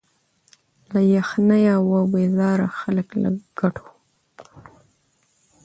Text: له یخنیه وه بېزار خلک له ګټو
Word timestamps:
له 0.91 1.01
یخنیه 1.15 1.75
وه 1.89 2.01
بېزار 2.13 2.59
خلک 2.79 3.07
له 3.21 3.29
ګټو 3.59 3.87